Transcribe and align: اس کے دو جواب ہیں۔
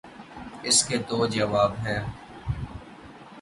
اس 0.67 0.77
کے 0.87 0.97
دو 1.09 1.19
جواب 1.27 1.71
ہیں۔ 1.85 2.01